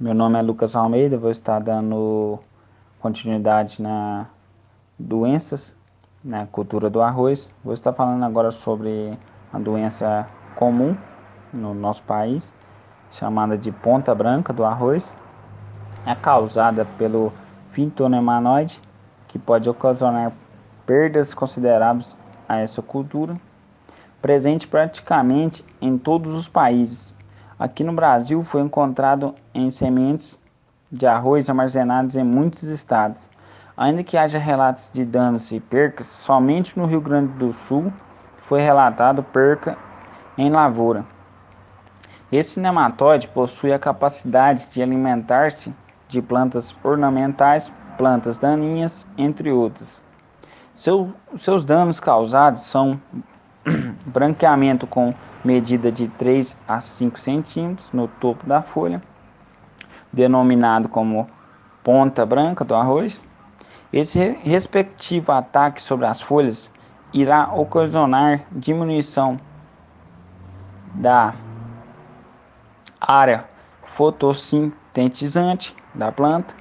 [0.00, 2.38] Meu nome é Lucas Almeida, vou estar dando
[3.00, 4.28] continuidade na
[4.98, 5.76] doenças
[6.24, 7.50] na cultura do arroz.
[7.62, 9.18] Vou estar falando agora sobre
[9.52, 10.96] a doença comum
[11.52, 12.50] no nosso país,
[13.10, 15.12] chamada de ponta branca do arroz.
[16.06, 17.30] É causada pelo
[17.68, 18.80] fintonemanoide,
[19.28, 20.32] que pode ocasionar
[20.86, 22.16] perdas consideráveis
[22.48, 23.34] a essa cultura,
[24.22, 27.14] presente praticamente em todos os países,
[27.60, 30.40] Aqui no Brasil foi encontrado em sementes
[30.90, 33.28] de arroz armazenadas em muitos estados.
[33.76, 37.92] Ainda que haja relatos de danos e percas, somente no Rio Grande do Sul
[38.38, 39.76] foi relatado perca
[40.38, 41.04] em lavoura.
[42.32, 45.70] Esse nematóide possui a capacidade de alimentar-se
[46.08, 50.02] de plantas ornamentais, plantas daninhas, entre outras.
[50.74, 52.98] Seu, seus danos causados são
[54.06, 59.02] branqueamento com medida de 3 a 5 centímetros no topo da folha,
[60.12, 61.28] denominado como
[61.82, 63.24] ponta branca do arroz.
[63.92, 66.70] Esse respectivo ataque sobre as folhas
[67.12, 69.38] irá ocasionar diminuição
[70.94, 71.34] da
[73.00, 73.48] área
[73.82, 76.54] fotossintetizante da planta.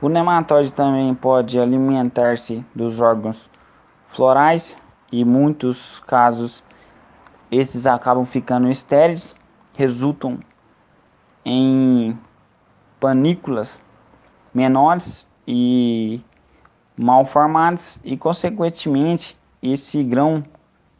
[0.00, 3.50] O nematóide também pode alimentar-se dos órgãos
[4.04, 4.78] florais
[5.10, 6.62] e muitos casos
[7.50, 9.36] esses acabam ficando estéreis,
[9.74, 10.38] resultam
[11.44, 12.18] em
[12.98, 13.82] panículas
[14.52, 16.20] menores e
[16.96, 20.42] mal formadas e consequentemente esse grão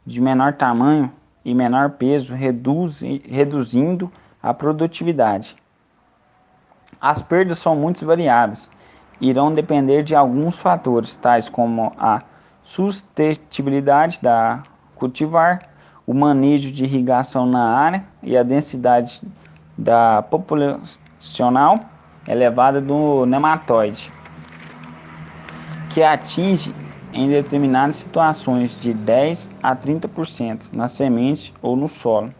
[0.05, 1.11] de menor tamanho
[1.43, 5.55] e menor peso reduz, reduzindo a produtividade.
[6.99, 8.71] As perdas são muito variáveis,
[9.19, 12.21] irão depender de alguns fatores, tais como a
[12.61, 14.63] sustentabilidade da
[14.95, 15.69] cultivar,
[16.07, 19.21] o manejo de irrigação na área e a densidade
[19.77, 21.81] da populacional
[22.25, 24.11] elevada do nematóide,
[25.89, 26.73] que atinge
[27.11, 32.33] em determinadas situações de 10 a 30% na semente ou no solo.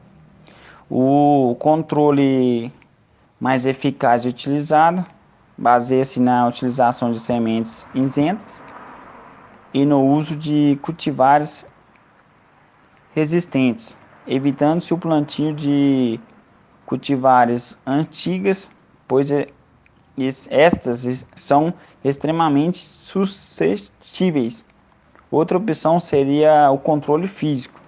[0.89, 2.71] O controle
[3.39, 5.05] mais eficaz e utilizado
[5.57, 8.63] baseia-se na utilização de sementes isentas
[9.73, 11.65] e no uso de cultivares
[13.17, 13.97] resistentes,
[14.27, 16.19] evitando-se o plantio de
[16.85, 18.69] cultivares antigas,
[19.07, 19.47] pois é,
[20.51, 21.73] estas são
[22.03, 24.63] extremamente suscetíveis.
[25.31, 27.81] Outra opção seria o controle físico,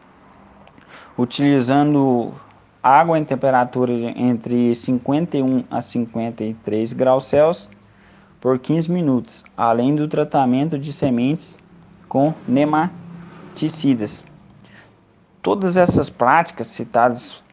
[1.15, 2.33] utilizando
[2.81, 7.69] água em temperatura entre 51 a 53 graus Celsius
[8.41, 11.55] por 15 minutos, além do tratamento de sementes
[12.07, 14.25] com nematicidas.
[15.41, 17.43] Todas essas práticas citadas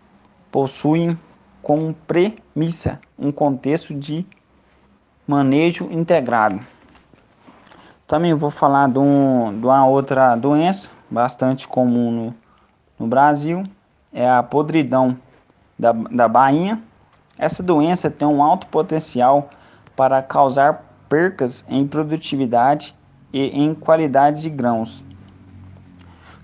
[0.50, 1.19] possuem
[1.62, 4.26] como premissa um contexto de
[5.26, 6.60] manejo integrado.
[8.06, 12.34] Também vou falar de, um, de uma outra doença bastante comum no,
[12.98, 13.62] no Brasil,
[14.12, 15.16] é a podridão
[15.78, 16.82] da, da bainha.
[17.38, 19.50] Essa doença tem um alto potencial
[19.94, 22.96] para causar percas em produtividade
[23.32, 25.04] e em qualidade de grãos.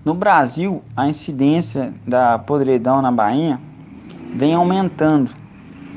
[0.05, 3.57] No Brasil, a incidência da podridão na Bahia
[4.35, 5.31] vem aumentando,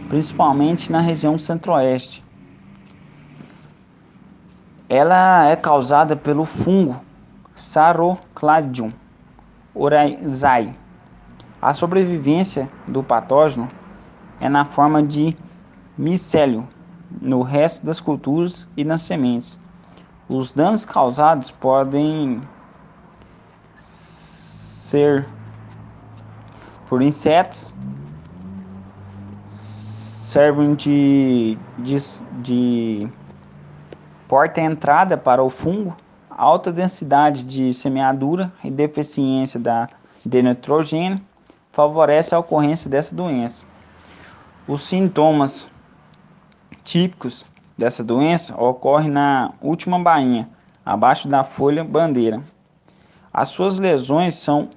[0.08, 2.24] principalmente na região centro-oeste.
[4.88, 7.00] Ela é causada pelo fungo
[7.56, 8.92] Sarocladium
[9.74, 10.72] oryzae.
[11.60, 13.68] A sobrevivência do patógeno
[14.40, 15.36] é na forma de
[15.98, 16.64] micélio
[17.20, 19.58] no resto das culturas e nas sementes.
[20.28, 22.40] Os danos causados podem
[24.86, 25.26] ser
[26.88, 27.72] por insetos,
[29.47, 31.97] servem de, de,
[32.42, 33.08] de
[34.28, 35.97] porta-entrada para o fungo,
[36.30, 39.88] alta densidade de semeadura e deficiência da,
[40.24, 41.20] de nitrogênio
[41.72, 43.64] favorece a ocorrência dessa doença.
[44.68, 45.68] Os sintomas
[46.84, 47.44] típicos
[47.77, 50.48] dessa doença ocorrem na última bainha,
[50.84, 52.41] abaixo da folha bandeira.
[53.33, 54.71] As suas lesões são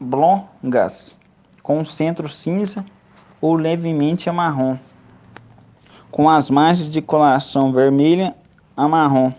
[0.00, 1.18] oblongas,
[1.62, 2.84] com centro cinza
[3.40, 4.76] ou levemente amarrom,
[6.10, 8.34] com as margens de coloração vermelha
[8.76, 9.32] a marrom.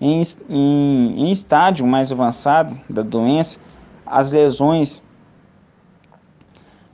[0.00, 3.58] Em, em, em estágio mais avançado da doença,
[4.04, 5.02] as lesões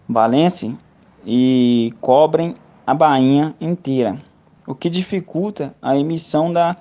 [0.08, 0.78] valem
[1.25, 2.55] e cobrem
[2.87, 4.20] a bainha inteira,
[4.66, 6.76] o que dificulta a emissão da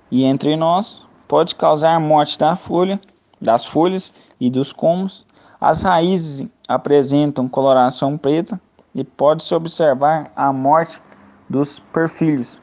[0.10, 3.00] e entre nós pode causar morte da folha,
[3.40, 5.26] das folhas e dos comos.
[5.60, 8.60] As raízes apresentam coloração preta
[8.94, 11.02] e pode-se observar a morte
[11.50, 12.60] dos perfilhos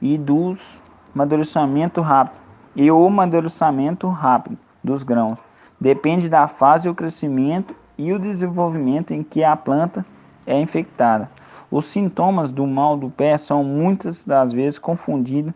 [0.00, 0.82] e dos
[1.14, 2.40] amadurecimento rápido
[2.74, 5.38] e o amadurecimento rápido dos grãos.
[5.80, 10.04] Depende da fase o crescimento e o desenvolvimento em que a planta
[10.46, 11.30] é infectada.
[11.70, 15.54] Os sintomas do mal do pé são muitas das vezes confundidos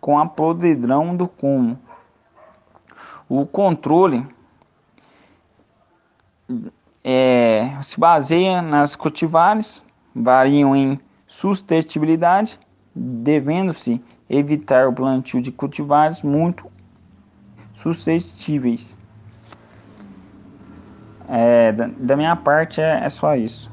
[0.00, 1.78] com a podridão do cumo.
[3.28, 4.26] O controle
[7.04, 9.84] é, se baseia nas cultivares,
[10.14, 12.58] variam em sustentabilidade,
[12.94, 16.70] devendo-se evitar o plantio de cultivares muito
[17.74, 18.96] suscetíveis.
[21.28, 23.70] É, da, da, minha parte é, é só isso.